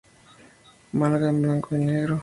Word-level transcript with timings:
Málaga 0.93 1.29
en 1.29 1.43
Blanco 1.43 1.75
y 1.75 1.85
Negro. 1.85 2.19